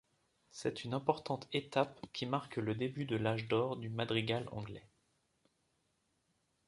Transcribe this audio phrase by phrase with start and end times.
[0.49, 4.87] C'est une importante étape qui marque le début de l'âge d'or du madrigal anglais.